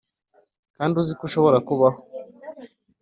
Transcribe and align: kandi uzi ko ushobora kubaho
kandi 0.75 0.93
uzi 1.01 1.13
ko 1.17 1.23
ushobora 1.27 1.57
kubaho 1.67 1.99